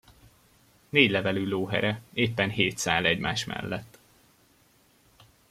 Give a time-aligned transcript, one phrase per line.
[0.89, 3.97] Négylevelű lóhere, éppen hét szál egymás mellett.